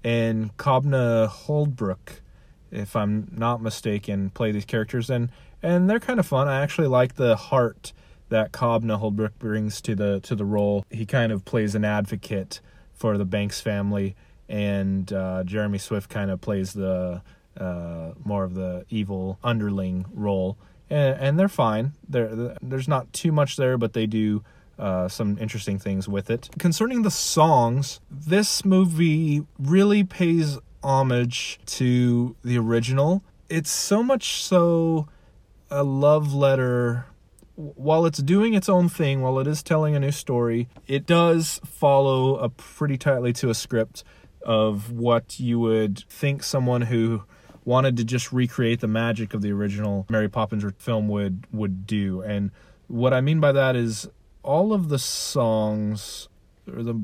and 0.03 0.57
Kobna 0.57 1.29
Holdbrook, 1.29 2.21
if 2.71 2.97
I'm 2.97 3.29
not 3.33 3.63
mistaken, 3.63 4.31
play 4.31 4.53
these 4.53 4.65
characters, 4.65 5.09
and 5.11 5.31
and 5.63 5.89
they're 5.89 6.01
kind 6.01 6.21
of 6.21 6.27
fun. 6.27 6.47
I 6.47 6.61
actually 6.61 6.89
like 6.89 7.15
the 7.15 7.37
heart 7.37 7.93
that 8.35 8.51
Kobna 8.51 9.01
Holdbrook 9.01 9.39
brings 9.39 9.81
to 9.83 9.95
the 9.95 10.19
to 10.21 10.35
the 10.35 10.45
role. 10.45 10.85
He 10.91 11.07
kind 11.07 11.31
of 11.31 11.45
plays 11.45 11.77
an 11.77 11.85
advocate 11.85 12.61
for 12.93 13.17
the 13.17 13.25
Banks 13.25 13.61
family, 13.61 14.17
and 14.49 15.13
uh, 15.13 15.45
Jeremy 15.45 15.79
Swift 15.79 16.11
kind 16.11 16.33
of 16.33 16.41
plays 16.41 16.73
the 16.73 17.23
uh, 17.57 18.11
more 18.25 18.43
of 18.43 18.55
the 18.55 18.87
evil 18.91 19.39
underling 19.45 20.07
role, 20.13 20.57
and, 20.91 21.17
and 21.21 21.39
they're 21.39 21.49
fine. 21.49 21.93
There, 22.09 22.57
there's 22.61 22.89
not 22.89 23.13
too 23.13 23.31
much 23.31 23.57
there, 23.57 23.79
but 23.79 23.93
they 23.93 24.07
do 24.07 24.43
uh, 24.81 25.07
some 25.07 25.39
interesting 25.39 25.79
things 25.79 26.09
with 26.09 26.29
it. 26.29 26.51
Concerning 26.59 27.03
the 27.03 27.13
songs, 27.13 28.01
this 28.11 28.65
movie 28.65 29.47
really 29.61 30.03
pays 30.03 30.59
homage 30.83 31.61
to 31.67 32.35
the 32.43 32.59
original. 32.59 33.23
It's 33.49 33.71
so 33.71 34.03
much 34.03 34.43
so 34.43 35.07
a 35.71 35.85
love 35.85 36.35
letter 36.35 37.07
while 37.57 38.07
it's 38.07 38.19
doing 38.19 38.55
its 38.55 38.69
own 38.69 38.89
thing, 38.89 39.23
while 39.23 39.39
it 39.39 39.47
is 39.47 39.63
telling 39.63 39.95
a 39.95 40.01
new 40.01 40.11
story, 40.11 40.69
it 40.87 41.07
does 41.07 41.61
follow 41.65 42.37
a 42.37 42.49
pretty 42.49 42.99
tightly 42.99 43.33
to 43.35 43.51
a 43.51 43.55
script 43.55 44.03
of 44.43 44.91
what 44.91 45.39
you 45.41 45.59
would 45.59 46.05
think 46.09 46.43
someone 46.43 46.83
who 46.83 47.23
wanted 47.65 47.97
to 47.97 48.05
just 48.05 48.33
recreate 48.33 48.81
the 48.81 48.89
magic 48.89 49.33
of 49.33 49.41
the 49.41 49.51
original 49.51 50.05
Mary 50.09 50.29
Poppins 50.29 50.65
film 50.79 51.09
would 51.09 51.47
would 51.53 51.87
do. 51.87 52.21
And 52.21 52.51
what 52.89 53.15
I 53.15 53.21
mean 53.21 53.41
by 53.41 53.53
that 53.53 53.77
is 53.77 54.09
all 54.43 54.73
of 54.73 54.89
the 54.89 54.99
songs 54.99 56.29
or 56.71 56.83
the 56.83 57.01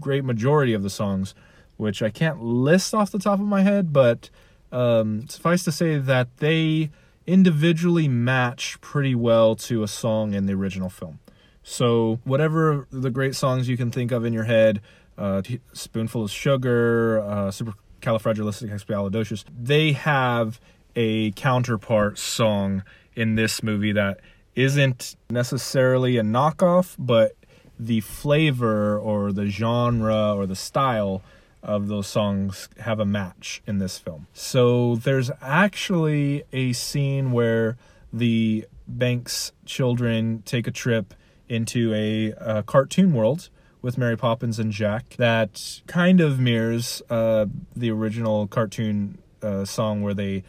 great 0.00 0.24
majority 0.24 0.74
of 0.74 0.82
the 0.82 0.90
songs, 0.90 1.34
which 1.76 2.02
I 2.02 2.10
can't 2.10 2.42
list 2.42 2.94
off 2.94 3.10
the 3.10 3.18
top 3.18 3.40
of 3.40 3.46
my 3.46 3.62
head, 3.62 3.92
but 3.92 4.30
um, 4.70 5.28
suffice 5.28 5.64
to 5.64 5.72
say 5.72 5.98
that 5.98 6.36
they 6.38 6.90
individually 7.26 8.08
match 8.08 8.80
pretty 8.80 9.14
well 9.14 9.54
to 9.56 9.82
a 9.82 9.88
song 9.88 10.34
in 10.34 10.46
the 10.46 10.54
original 10.54 10.88
film. 10.88 11.18
So, 11.62 12.18
whatever 12.24 12.88
the 12.90 13.10
great 13.10 13.36
songs 13.36 13.68
you 13.68 13.76
can 13.76 13.90
think 13.90 14.10
of 14.10 14.24
in 14.24 14.32
your 14.32 14.44
head, 14.44 14.80
uh, 15.16 15.42
Spoonful 15.72 16.24
of 16.24 16.30
Sugar, 16.30 17.20
uh, 17.20 17.50
Supercalifragilisticexpialidocious, 17.50 19.44
they 19.56 19.92
have 19.92 20.60
a 20.96 21.30
counterpart 21.32 22.18
song 22.18 22.82
in 23.14 23.36
this 23.36 23.62
movie 23.62 23.92
that 23.92 24.20
isn't 24.54 25.16
necessarily 25.30 26.18
a 26.18 26.22
knockoff, 26.22 26.96
but 26.98 27.32
the 27.78 28.00
flavor 28.00 28.98
or 28.98 29.32
the 29.32 29.46
genre 29.46 30.34
or 30.34 30.46
the 30.46 30.56
style 30.56 31.22
of 31.62 31.88
those 31.88 32.06
songs 32.06 32.68
have 32.78 32.98
a 32.98 33.04
match 33.04 33.62
in 33.66 33.78
this 33.78 33.98
film. 33.98 34.26
So 34.32 34.96
there's 34.96 35.30
actually 35.40 36.42
a 36.52 36.72
scene 36.72 37.32
where 37.32 37.76
the 38.12 38.66
Banks 38.88 39.52
children 39.64 40.42
take 40.44 40.66
a 40.66 40.70
trip 40.70 41.14
into 41.48 41.94
a, 41.94 42.32
a 42.32 42.62
cartoon 42.62 43.12
world 43.12 43.48
with 43.80 43.96
Mary 43.96 44.16
Poppins 44.16 44.58
and 44.58 44.72
Jack 44.72 45.14
that 45.18 45.82
kind 45.86 46.20
of 46.20 46.38
mirrors 46.38 47.02
uh, 47.10 47.46
the 47.74 47.90
original 47.90 48.46
cartoon 48.46 49.18
uh, 49.42 49.64
song 49.64 50.02
where 50.02 50.14
they 50.14 50.44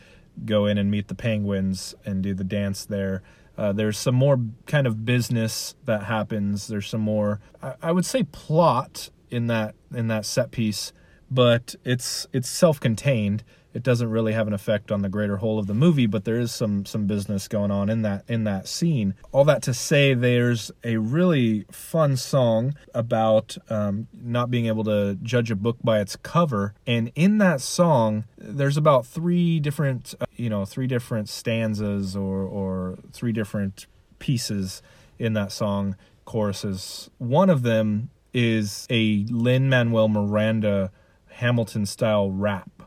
go 0.46 0.66
in 0.66 0.78
and 0.78 0.90
meet 0.90 1.08
the 1.08 1.16
penguins 1.16 1.96
and 2.06 2.24
do 2.24 2.34
the 2.34 2.44
dance 2.44 2.86
there. 2.86 3.22
Uh, 3.58 3.72
there's 3.72 3.98
some 3.98 4.16
more 4.16 4.40
kind 4.66 4.88
of 4.88 5.06
business 5.06 5.76
that 5.86 6.04
happens. 6.04 6.68
There's 6.68 6.88
some 6.88 7.02
more, 7.02 7.40
I, 7.62 7.76
I 7.84 7.92
would 7.92 8.06
say, 8.06 8.24
plot 8.24 9.10
in 9.30 9.48
that 9.48 9.76
in 9.94 10.08
that 10.08 10.26
set 10.26 10.52
piece 10.52 10.92
but 11.34 11.76
it's 11.84 12.28
it's 12.34 12.50
self-contained. 12.50 13.44
It 13.74 13.82
doesn't 13.82 14.12
really 14.12 14.34
have 14.34 14.46
an 14.46 14.54
effect 14.54 14.92
on 14.92 15.02
the 15.02 15.10
greater 15.10 15.38
whole 15.38 15.58
of 15.58 15.66
the 15.66 15.74
movie, 15.74 16.06
but 16.06 16.26
there 16.26 16.40
is 16.40 16.52
some 16.54 16.86
some 16.86 17.08
business 17.08 17.48
going 17.48 17.72
on 17.72 17.90
in 17.90 18.04
that 18.04 18.24
in 18.28 18.44
that 18.44 18.68
scene. 18.68 19.16
All 19.32 19.44
that 19.46 19.64
to 19.64 19.74
say, 19.74 20.14
there's 20.14 20.72
a 20.84 20.98
really 20.98 21.66
fun 21.72 22.16
song 22.16 22.76
about 22.94 23.58
um, 23.70 24.08
not 24.14 24.52
being 24.52 24.68
able 24.68 24.84
to 24.84 25.18
judge 25.24 25.50
a 25.50 25.56
book 25.56 25.78
by 25.84 26.00
its 26.00 26.16
cover, 26.18 26.76
and 26.86 27.12
in 27.16 27.40
that 27.40 27.62
song, 27.62 28.26
there's 28.38 28.78
about 28.78 29.08
three 29.08 29.60
different 29.60 30.14
uh, 30.22 30.26
you 30.36 30.50
know 30.50 30.66
three 30.66 30.88
different 30.88 31.28
stanzas 31.28 32.16
or 32.16 32.44
or 32.44 33.00
three 33.12 33.32
different 33.32 33.88
pieces 34.20 34.84
in 35.18 35.34
that 35.34 35.52
song 35.52 35.96
choruses. 36.26 37.10
One 37.18 37.50
of 37.50 37.64
them 37.64 38.12
is 38.34 38.88
a 38.90 39.26
Lin 39.30 39.70
Manuel 39.70 40.10
Miranda 40.10 40.92
Hamilton 41.34 41.86
style 41.86 42.30
rap, 42.30 42.84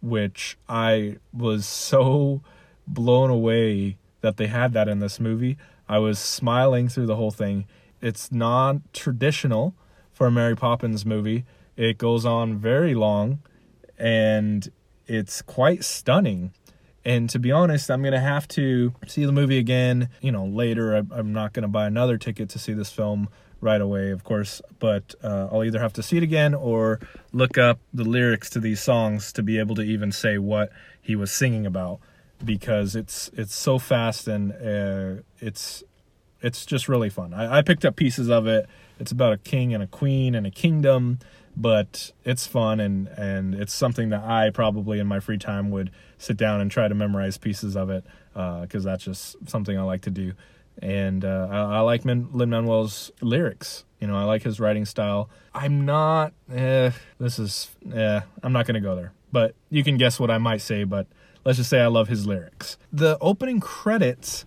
which 0.00 0.56
I 0.68 1.16
was 1.32 1.66
so 1.66 2.42
blown 2.86 3.30
away 3.30 3.98
that 4.20 4.36
they 4.36 4.46
had 4.46 4.72
that 4.72 4.88
in 4.88 5.00
this 5.00 5.20
movie. 5.20 5.56
I 5.88 5.98
was 5.98 6.18
smiling 6.18 6.88
through 6.88 7.06
the 7.06 7.16
whole 7.16 7.30
thing. 7.30 7.66
It's 8.00 8.32
non 8.32 8.82
traditional 8.92 9.74
for 10.12 10.26
a 10.26 10.30
Mary 10.30 10.56
Poppins 10.56 11.04
movie. 11.04 11.44
It 11.76 11.98
goes 11.98 12.24
on 12.24 12.58
very 12.58 12.94
long 12.94 13.40
and 13.98 14.70
it's 15.06 15.42
quite 15.42 15.84
stunning. 15.84 16.52
And 17.04 17.30
to 17.30 17.38
be 17.38 17.52
honest, 17.52 17.90
I'm 17.90 18.02
going 18.02 18.12
to 18.12 18.20
have 18.20 18.48
to 18.48 18.94
see 19.06 19.24
the 19.24 19.32
movie 19.32 19.58
again, 19.58 20.08
you 20.20 20.32
know, 20.32 20.44
later. 20.44 20.96
I'm 20.96 21.32
not 21.32 21.52
going 21.52 21.62
to 21.62 21.68
buy 21.68 21.86
another 21.86 22.18
ticket 22.18 22.48
to 22.50 22.58
see 22.58 22.72
this 22.72 22.90
film 22.90 23.28
right 23.60 23.80
away, 23.80 24.10
of 24.10 24.24
course, 24.24 24.62
but 24.78 25.14
uh, 25.22 25.48
I'll 25.50 25.64
either 25.64 25.80
have 25.80 25.92
to 25.94 26.02
see 26.02 26.16
it 26.16 26.22
again 26.22 26.54
or 26.54 27.00
look 27.32 27.58
up 27.58 27.80
the 27.92 28.04
lyrics 28.04 28.50
to 28.50 28.60
these 28.60 28.80
songs 28.80 29.32
to 29.32 29.42
be 29.42 29.58
able 29.58 29.74
to 29.76 29.82
even 29.82 30.12
say 30.12 30.38
what 30.38 30.70
he 31.00 31.16
was 31.16 31.32
singing 31.32 31.66
about 31.66 32.00
because 32.44 32.94
it's 32.94 33.30
it's 33.34 33.54
so 33.54 33.78
fast 33.78 34.28
and 34.28 34.52
uh, 34.52 35.22
it's 35.40 35.82
it's 36.40 36.64
just 36.64 36.88
really 36.88 37.10
fun. 37.10 37.34
I, 37.34 37.58
I 37.58 37.62
picked 37.62 37.84
up 37.84 37.96
pieces 37.96 38.28
of 38.28 38.46
it. 38.46 38.68
It's 39.00 39.10
about 39.10 39.32
a 39.32 39.38
king 39.38 39.74
and 39.74 39.82
a 39.82 39.88
queen 39.88 40.34
and 40.36 40.46
a 40.46 40.50
kingdom, 40.50 41.18
but 41.56 42.12
it's 42.24 42.46
fun 42.46 42.78
and 42.78 43.08
and 43.08 43.54
it's 43.54 43.74
something 43.74 44.10
that 44.10 44.22
I 44.22 44.50
probably 44.50 45.00
in 45.00 45.06
my 45.08 45.18
free 45.18 45.38
time 45.38 45.70
would 45.70 45.90
sit 46.16 46.36
down 46.36 46.60
and 46.60 46.70
try 46.70 46.86
to 46.86 46.94
memorize 46.94 47.38
pieces 47.38 47.76
of 47.76 47.90
it 47.90 48.04
because 48.32 48.86
uh, 48.86 48.90
that's 48.90 49.04
just 49.04 49.36
something 49.48 49.76
I 49.76 49.82
like 49.82 50.02
to 50.02 50.10
do 50.10 50.34
and 50.82 51.24
uh, 51.24 51.48
I, 51.50 51.56
I, 51.56 51.80
like 51.80 52.04
Lin 52.04 52.28
Manuel's 52.32 53.10
lyrics. 53.20 53.84
You 54.00 54.06
know, 54.06 54.16
I 54.16 54.24
like 54.24 54.42
his 54.42 54.60
writing 54.60 54.84
style. 54.84 55.28
I'm 55.54 55.84
not. 55.84 56.32
Eh, 56.52 56.90
this 57.18 57.38
is. 57.38 57.70
Eh, 57.92 58.20
I'm 58.42 58.52
not 58.52 58.66
gonna 58.66 58.80
go 58.80 58.94
there. 58.94 59.12
But 59.32 59.54
you 59.70 59.82
can 59.84 59.96
guess 59.96 60.20
what 60.20 60.30
I 60.30 60.38
might 60.38 60.60
say. 60.60 60.84
But 60.84 61.06
let's 61.44 61.58
just 61.58 61.70
say 61.70 61.80
I 61.80 61.86
love 61.88 62.08
his 62.08 62.26
lyrics. 62.26 62.78
The 62.92 63.18
opening 63.20 63.60
credits 63.60 64.44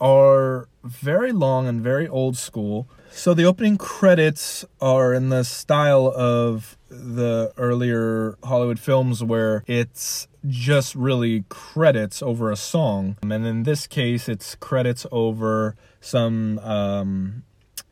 are 0.00 0.68
very 0.82 1.32
long 1.32 1.68
and 1.68 1.80
very 1.80 2.08
old 2.08 2.36
school. 2.36 2.88
So 3.14 3.34
the 3.34 3.44
opening 3.44 3.76
credits 3.76 4.64
are 4.80 5.12
in 5.12 5.28
the 5.28 5.44
style 5.44 6.12
of 6.16 6.76
the 6.88 7.52
earlier 7.56 8.36
Hollywood 8.42 8.80
films 8.80 9.22
where 9.22 9.64
it's 9.66 10.26
just 10.48 10.94
really 10.94 11.44
credits 11.48 12.22
over 12.22 12.50
a 12.50 12.56
song. 12.56 13.16
And 13.22 13.46
in 13.46 13.62
this 13.62 13.86
case, 13.86 14.28
it's 14.28 14.54
credits 14.56 15.06
over 15.12 15.76
some 16.00 16.58
um, 16.60 17.44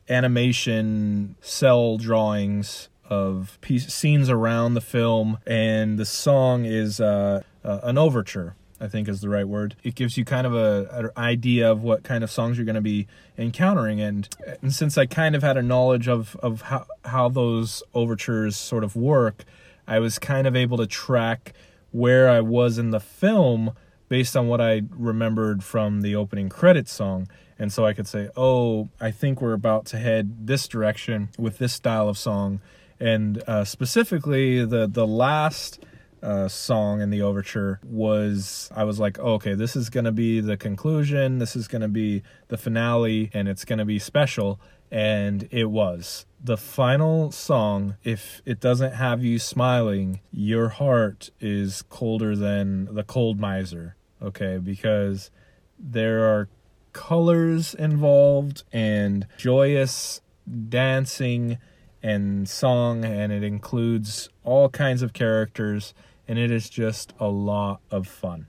animation 0.09 1.35
cell 1.39 1.97
drawings 1.97 2.89
of 3.09 3.57
piece, 3.61 3.93
scenes 3.93 4.29
around 4.29 4.73
the 4.73 4.81
film, 4.81 5.37
and 5.45 5.97
the 5.97 6.05
song 6.05 6.65
is 6.65 6.99
uh, 6.99 7.41
uh, 7.63 7.79
an 7.83 7.97
overture. 7.97 8.55
I 8.81 8.87
think 8.87 9.07
is 9.07 9.21
the 9.21 9.29
right 9.29 9.47
word. 9.47 9.75
It 9.83 9.95
gives 9.95 10.17
you 10.17 10.25
kind 10.25 10.47
of 10.47 10.55
a, 10.55 10.87
an 10.91 11.09
idea 11.15 11.71
of 11.71 11.83
what 11.83 12.03
kind 12.03 12.23
of 12.23 12.31
songs 12.31 12.57
you're 12.57 12.65
going 12.65 12.75
to 12.75 12.81
be 12.81 13.07
encountering, 13.37 14.01
and, 14.01 14.27
and 14.61 14.73
since 14.73 14.97
I 14.97 15.05
kind 15.05 15.35
of 15.35 15.43
had 15.43 15.55
a 15.55 15.61
knowledge 15.61 16.07
of 16.07 16.35
of 16.37 16.63
how 16.63 16.85
how 17.05 17.29
those 17.29 17.83
overtures 17.93 18.57
sort 18.57 18.83
of 18.83 18.95
work, 18.95 19.45
I 19.87 19.99
was 19.99 20.19
kind 20.19 20.47
of 20.47 20.55
able 20.55 20.77
to 20.77 20.87
track 20.87 21.53
where 21.91 22.29
I 22.29 22.41
was 22.41 22.77
in 22.77 22.91
the 22.91 22.99
film 22.99 23.73
based 24.09 24.35
on 24.35 24.47
what 24.47 24.59
I 24.59 24.81
remembered 24.89 25.63
from 25.63 26.01
the 26.01 26.15
opening 26.15 26.49
credits 26.49 26.91
song. 26.91 27.27
And 27.57 27.71
so 27.71 27.85
I 27.85 27.93
could 27.93 28.07
say, 28.07 28.29
oh, 28.35 28.89
I 28.99 29.11
think 29.11 29.39
we're 29.39 29.53
about 29.53 29.85
to 29.87 29.97
head 29.99 30.47
this 30.47 30.67
direction 30.67 31.29
with 31.37 31.59
this 31.59 31.73
style 31.73 32.09
of 32.09 32.17
song. 32.17 32.59
And 32.99 33.43
uh, 33.47 33.63
specifically, 33.65 34.65
the, 34.65 34.87
the 34.87 35.07
last 35.07 35.79
uh, 36.21 36.47
song 36.47 37.01
in 37.01 37.09
the 37.09 37.21
overture 37.21 37.79
was 37.83 38.69
I 38.75 38.83
was 38.83 38.99
like, 38.99 39.17
oh, 39.19 39.33
okay, 39.33 39.53
this 39.53 39.75
is 39.75 39.89
going 39.89 40.05
to 40.05 40.11
be 40.11 40.39
the 40.39 40.57
conclusion, 40.57 41.39
this 41.39 41.55
is 41.55 41.67
going 41.67 41.81
to 41.81 41.87
be 41.87 42.23
the 42.47 42.57
finale, 42.57 43.29
and 43.33 43.47
it's 43.47 43.65
going 43.65 43.79
to 43.79 43.85
be 43.85 43.99
special. 43.99 44.59
And 44.91 45.47
it 45.51 45.65
was. 45.65 46.25
The 46.43 46.57
final 46.57 47.31
song, 47.31 47.95
if 48.03 48.41
it 48.45 48.59
doesn't 48.59 48.93
have 48.93 49.23
you 49.23 49.39
smiling, 49.39 50.19
your 50.31 50.69
heart 50.69 51.29
is 51.39 51.81
colder 51.83 52.35
than 52.35 52.93
the 52.93 53.03
cold 53.03 53.39
miser. 53.39 53.95
Okay, 54.21 54.57
because 54.57 55.31
there 55.79 56.25
are 56.25 56.49
colors 56.93 57.73
involved 57.73 58.63
and 58.71 59.27
joyous 59.37 60.21
dancing 60.69 61.57
and 62.03 62.49
song, 62.49 63.05
and 63.05 63.31
it 63.31 63.43
includes 63.43 64.29
all 64.43 64.69
kinds 64.69 65.01
of 65.01 65.13
characters, 65.13 65.93
and 66.31 66.39
it 66.39 66.49
is 66.49 66.69
just 66.69 67.13
a 67.19 67.27
lot 67.27 67.81
of 67.91 68.07
fun. 68.07 68.47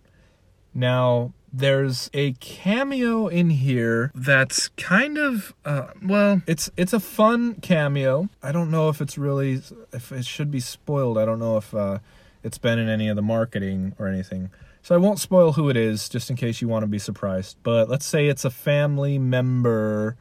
Now, 0.72 1.34
there's 1.52 2.08
a 2.14 2.34
cameo 2.34 3.26
in 3.26 3.50
here 3.50 4.12
that's 4.14 4.68
kind 4.68 5.18
of 5.18 5.52
uh, 5.64 5.88
well 6.00 6.42
it's 6.46 6.70
it's 6.76 6.92
a 6.92 7.00
fun 7.00 7.56
cameo. 7.56 8.28
I 8.40 8.52
don't 8.52 8.70
know 8.70 8.88
if 8.88 9.00
it's 9.00 9.18
really 9.18 9.60
if 9.92 10.12
it 10.12 10.24
should 10.24 10.48
be 10.48 10.60
spoiled. 10.60 11.18
I 11.18 11.24
don't 11.24 11.40
know 11.40 11.56
if 11.56 11.74
uh, 11.74 11.98
it's 12.44 12.56
been 12.56 12.78
in 12.78 12.88
any 12.88 13.08
of 13.08 13.16
the 13.16 13.22
marketing 13.22 13.96
or 13.98 14.06
anything. 14.06 14.50
So 14.80 14.94
i 14.94 14.98
won't 14.98 15.18
spoil 15.18 15.54
who 15.54 15.68
it 15.68 15.76
is 15.76 16.08
just 16.08 16.30
in 16.30 16.36
case 16.36 16.62
you 16.62 16.68
want 16.68 16.84
to 16.84 16.88
be 16.88 17.00
surprised. 17.00 17.56
But 17.64 17.88
let's 17.88 18.06
say 18.06 18.28
it's 18.28 18.44
a 18.44 18.50
family 18.50 19.18
member 19.18 20.16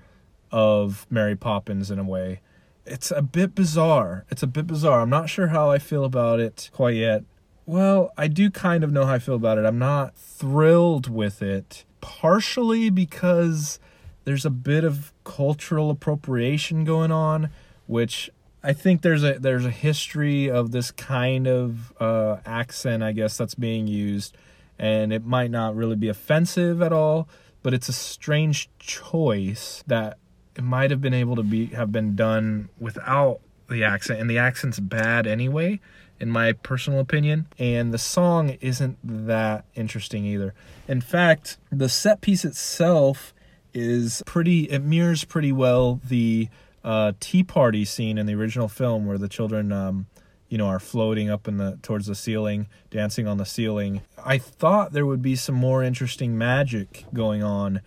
of 0.52 1.06
mary 1.12 1.36
poppins 1.36 1.92
in 1.92 2.00
a 2.00 2.04
way. 2.04 2.42
It's 2.88 3.12
a 3.12 3.22
bit 3.22 3.54
bizarre. 3.54 4.26
It's 4.32 4.42
a 4.42 4.48
bit 4.48 4.66
bizarre. 4.66 5.02
I'm 5.02 5.12
not 5.12 5.30
sure 5.30 5.50
how 5.50 5.70
i 5.70 5.78
feel 5.78 6.04
about 6.04 6.40
it 6.40 6.72
quite 6.74 6.96
yet 6.96 7.24
well, 7.66 8.12
I 8.18 8.28
do 8.28 8.50
kind 8.50 8.84
of 8.84 8.92
know 8.92 9.06
how 9.06 9.14
I 9.14 9.20
feel 9.20 9.36
about 9.36 9.58
it. 9.58 9.66
I'm 9.66 9.80
not 9.80 10.16
thrilled 10.16 11.10
with 11.10 11.42
it, 11.42 11.86
partially 12.02 12.90
because 12.90 13.80
there's 14.24 14.46
a 14.46 14.50
bit 14.50 14.84
of 14.84 15.14
cultural 15.24 15.90
appropriation 15.90 16.84
going 16.84 17.12
on, 17.12 17.50
which 17.88 18.30
I 18.64 18.74
think 18.74 19.02
there's 19.02 19.24
a 19.24 19.40
there's 19.40 19.66
a 19.66 19.72
history 19.72 20.50
of 20.50 20.72
this 20.72 20.92
kind 20.92 21.48
of 21.48 21.94
uh, 22.00 22.38
accent, 22.46 23.04
I 23.04 23.12
guess, 23.12 23.38
that's 23.38 23.56
being 23.56 23.88
used, 23.88 24.36
and 24.78 25.14
it 25.14 25.26
might 25.26 25.52
not 25.52 25.76
really 25.76 25.96
be 25.96 26.10
offensive 26.10 26.82
at 26.82 26.94
all, 26.94 27.28
but 27.64 27.74
it's 27.74 27.90
a 27.90 27.94
strange 27.94 28.70
choice 28.80 29.84
that 29.88 30.18
it 30.56 30.64
might 30.64 30.92
have 30.92 31.02
been 31.02 31.14
able 31.14 31.36
to 31.36 31.44
be 31.44 31.68
have 31.68 31.92
been 31.92 32.16
done 32.16 32.70
without 32.80 33.40
the 33.70 33.84
accent, 33.84 34.20
and 34.20 34.30
the 34.30 34.38
accent's 34.38 34.80
bad 34.80 35.26
anyway 35.26 35.80
in 36.22 36.30
my 36.30 36.54
personal 36.54 37.00
opinion. 37.00 37.48
And 37.58 37.92
the 37.92 37.98
song 37.98 38.52
isn't 38.62 38.98
that 39.04 39.66
interesting 39.74 40.24
either. 40.24 40.54
In 40.88 41.02
fact, 41.02 41.58
the 41.72 41.90
set 41.90 42.22
piece 42.22 42.46
itself 42.46 43.34
is 43.74 44.22
pretty, 44.26 44.66
it 44.66 44.84
mirrors 44.84 45.24
pretty 45.24 45.52
well 45.52 46.00
the 46.08 46.48
uh, 46.84 47.14
tea 47.20 47.44
party 47.44 47.84
scene 47.86 48.20
in 48.20 48.28
the 48.28 48.36
original 48.36 48.68
film 48.68 49.06
where 49.08 49.18
the 49.18 49.28
children, 49.28 49.72
um, 49.72 50.06
you 50.48 50.58
know, 50.58 50.68
are 50.68 50.80
floating 50.80 51.30
up 51.30 51.48
in 51.48 51.58
the 51.58 51.80
towards 51.82 52.06
the 52.06 52.16
ceiling, 52.16 52.68
dancing 52.92 53.28
on 53.28 53.38
the 53.38 53.46
ceiling. 53.46 54.02
I 54.24 54.38
thought 54.38 54.92
there 54.92 55.06
would 55.06 55.22
be 55.22 55.36
some 55.36 55.56
more 55.56 55.84
interesting 55.84 56.38
magic 56.38 57.06
going 57.14 57.42
on 57.42 57.82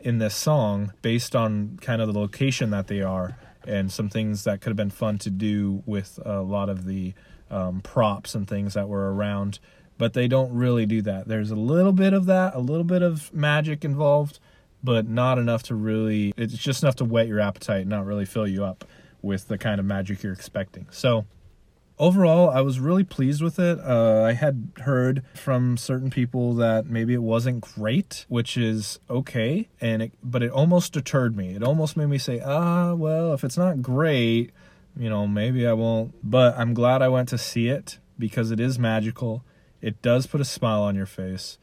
in 0.00 0.18
this 0.18 0.34
song 0.34 0.92
based 1.02 1.36
on 1.36 1.78
kind 1.80 2.00
of 2.00 2.12
the 2.12 2.18
location 2.18 2.70
that 2.70 2.86
they 2.88 3.02
are 3.02 3.36
and 3.66 3.92
some 3.92 4.08
things 4.08 4.44
that 4.44 4.60
could 4.60 4.70
have 4.70 4.76
been 4.76 4.90
fun 4.90 5.18
to 5.18 5.30
do 5.30 5.82
with 5.84 6.18
a 6.24 6.40
lot 6.40 6.68
of 6.68 6.86
the 6.86 7.12
um, 7.50 7.80
props 7.80 8.34
and 8.34 8.48
things 8.48 8.74
that 8.74 8.88
were 8.88 9.12
around, 9.12 9.58
but 9.96 10.12
they 10.14 10.28
don't 10.28 10.52
really 10.52 10.86
do 10.86 11.02
that. 11.02 11.28
There's 11.28 11.50
a 11.50 11.56
little 11.56 11.92
bit 11.92 12.12
of 12.12 12.26
that, 12.26 12.54
a 12.54 12.60
little 12.60 12.84
bit 12.84 13.02
of 13.02 13.32
magic 13.34 13.84
involved, 13.84 14.38
but 14.82 15.08
not 15.08 15.38
enough 15.38 15.62
to 15.64 15.74
really, 15.74 16.32
it's 16.36 16.56
just 16.56 16.82
enough 16.82 16.96
to 16.96 17.04
whet 17.04 17.26
your 17.26 17.40
appetite, 17.40 17.86
not 17.86 18.06
really 18.06 18.24
fill 18.24 18.46
you 18.46 18.64
up 18.64 18.84
with 19.22 19.48
the 19.48 19.58
kind 19.58 19.80
of 19.80 19.86
magic 19.86 20.22
you're 20.22 20.32
expecting. 20.32 20.86
So, 20.90 21.26
overall, 21.98 22.48
I 22.50 22.60
was 22.60 22.78
really 22.78 23.04
pleased 23.04 23.42
with 23.42 23.58
it. 23.58 23.78
Uh, 23.80 24.22
I 24.22 24.32
had 24.32 24.72
heard 24.82 25.24
from 25.34 25.76
certain 25.76 26.10
people 26.10 26.54
that 26.54 26.86
maybe 26.86 27.14
it 27.14 27.22
wasn't 27.22 27.60
great, 27.60 28.24
which 28.28 28.56
is 28.56 29.00
okay, 29.10 29.68
and 29.80 30.02
it, 30.02 30.12
but 30.22 30.42
it 30.42 30.50
almost 30.50 30.92
deterred 30.92 31.36
me. 31.36 31.54
It 31.54 31.62
almost 31.62 31.96
made 31.96 32.06
me 32.06 32.18
say, 32.18 32.40
ah, 32.40 32.94
well, 32.94 33.32
if 33.34 33.44
it's 33.44 33.58
not 33.58 33.82
great, 33.82 34.52
you 34.98 35.08
know, 35.08 35.26
maybe 35.26 35.66
I 35.66 35.72
won't. 35.72 36.14
But 36.22 36.58
I'm 36.58 36.74
glad 36.74 37.02
I 37.02 37.08
went 37.08 37.28
to 37.30 37.38
see 37.38 37.68
it 37.68 37.98
because 38.18 38.50
it 38.50 38.60
is 38.60 38.78
magical. 38.78 39.44
It 39.80 40.02
does 40.02 40.26
put 40.26 40.40
a 40.40 40.44
smile 40.44 40.82
on 40.82 40.96
your 40.96 41.06
face. 41.06 41.58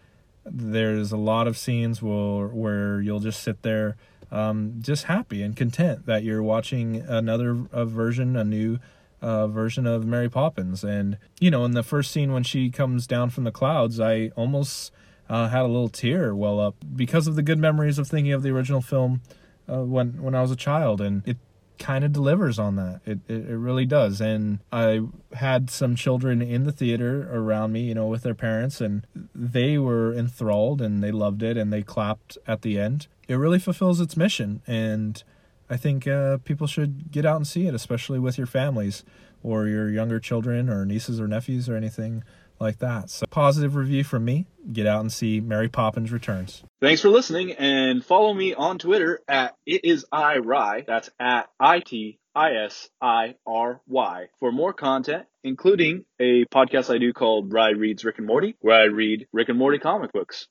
There's 0.45 1.11
a 1.11 1.17
lot 1.17 1.47
of 1.47 1.57
scenes 1.57 2.01
where 2.01 2.47
where 2.47 3.01
you'll 3.01 3.19
just 3.19 3.43
sit 3.43 3.61
there, 3.63 3.97
um, 4.31 4.75
just 4.79 5.05
happy 5.05 5.41
and 5.41 5.55
content 5.55 6.05
that 6.05 6.23
you're 6.23 6.43
watching 6.43 6.97
another 7.07 7.65
a 7.71 7.85
version, 7.85 8.35
a 8.35 8.43
new 8.43 8.79
uh, 9.21 9.47
version 9.47 9.87
of 9.87 10.05
Mary 10.05 10.29
Poppins. 10.29 10.83
And 10.83 11.17
you 11.39 11.51
know, 11.51 11.65
in 11.65 11.71
the 11.71 11.83
first 11.83 12.11
scene 12.11 12.31
when 12.31 12.43
she 12.43 12.69
comes 12.69 13.07
down 13.07 13.31
from 13.31 13.43
the 13.43 13.51
clouds, 13.51 13.99
I 13.99 14.31
almost 14.35 14.91
uh, 15.29 15.49
had 15.49 15.61
a 15.61 15.67
little 15.67 15.89
tear 15.89 16.35
well 16.35 16.59
up 16.59 16.75
because 16.95 17.27
of 17.27 17.35
the 17.35 17.41
good 17.41 17.59
memories 17.59 17.97
of 17.97 18.07
thinking 18.07 18.33
of 18.33 18.43
the 18.43 18.51
original 18.51 18.81
film 18.81 19.21
uh, 19.67 19.81
when 19.81 20.21
when 20.21 20.35
I 20.35 20.41
was 20.41 20.51
a 20.51 20.55
child, 20.55 21.01
and 21.01 21.27
it 21.27 21.37
kind 21.77 22.03
of 22.03 22.11
delivers 22.11 22.59
on 22.59 22.75
that. 22.75 23.01
It, 23.05 23.19
it, 23.27 23.49
it 23.49 23.57
really 23.57 23.85
does. 23.85 24.21
And 24.21 24.59
I 24.71 25.01
had 25.33 25.69
some 25.69 25.95
children 25.95 26.41
in 26.41 26.63
the 26.63 26.71
theater 26.71 27.29
around 27.31 27.71
me, 27.71 27.81
you 27.81 27.93
know, 27.93 28.07
with 28.07 28.23
their 28.23 28.35
parents, 28.35 28.81
and 28.81 29.05
they 29.33 29.77
were 29.77 30.13
enthralled 30.13 30.81
and 30.81 31.03
they 31.03 31.11
loved 31.11 31.43
it 31.43 31.57
and 31.57 31.71
they 31.71 31.81
clapped 31.83 32.37
at 32.47 32.61
the 32.61 32.79
end. 32.79 33.07
It 33.27 33.35
really 33.35 33.59
fulfills 33.59 33.99
its 33.99 34.15
mission, 34.15 34.61
and 34.67 35.23
I 35.67 35.77
think 35.77 36.07
uh, 36.07 36.37
people 36.37 36.67
should 36.67 37.11
get 37.11 37.25
out 37.25 37.37
and 37.37 37.47
see 37.47 37.65
it, 37.65 37.73
especially 37.73 38.19
with 38.19 38.37
your 38.37 38.45
families 38.45 39.03
or 39.41 39.67
your 39.67 39.89
younger 39.89 40.19
children 40.19 40.69
or 40.69 40.85
nieces 40.85 41.19
or 41.19 41.27
nephews 41.27 41.67
or 41.67 41.75
anything 41.75 42.23
like 42.59 42.79
that. 42.79 43.09
So, 43.09 43.25
positive 43.29 43.75
review 43.75 44.03
from 44.03 44.25
me. 44.25 44.45
Get 44.71 44.87
out 44.87 45.01
and 45.01 45.11
see 45.11 45.39
Mary 45.39 45.69
Poppins 45.69 46.11
Returns. 46.11 46.63
Thanks 46.81 47.01
for 47.01 47.09
listening 47.09 47.51
and 47.53 48.03
follow 48.03 48.33
me 48.33 48.53
on 48.53 48.79
Twitter 48.79 49.21
at 49.27 49.55
it 49.65 49.85
is 49.85 50.05
I 50.11 50.37
Ry. 50.37 50.83
That's 50.87 51.09
at 51.19 51.49
I 51.59 51.79
T 51.79 52.19
I 52.35 52.55
S 52.65 52.89
I 53.01 53.35
R 53.45 53.81
Y 53.87 54.25
for 54.39 54.51
more 54.51 54.73
content, 54.73 55.25
including 55.43 56.05
a 56.19 56.45
podcast 56.45 56.93
I 56.93 56.97
do 56.97 57.13
called 57.13 57.53
Ry 57.53 57.69
Reads 57.69 58.03
Rick 58.03 58.17
and 58.17 58.27
Morty, 58.27 58.55
where 58.59 58.81
I 58.81 58.85
read 58.85 59.27
Rick 59.31 59.49
and 59.49 59.57
Morty 59.57 59.79
comic 59.79 60.11
books. 60.11 60.47